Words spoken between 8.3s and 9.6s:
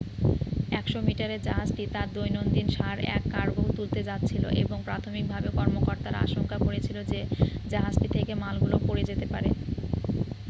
মালগুলো পড়ে যেতে পারে